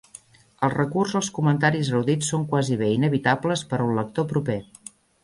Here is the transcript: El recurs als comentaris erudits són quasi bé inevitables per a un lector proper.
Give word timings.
El 0.67 0.71
recurs 0.75 1.11
als 1.19 1.27
comentaris 1.35 1.91
erudits 1.93 2.31
són 2.33 2.45
quasi 2.53 2.79
bé 2.79 2.87
inevitables 2.95 3.63
per 3.75 3.81
a 3.83 3.87
un 3.91 4.01
lector 4.01 4.29
proper. 4.33 4.57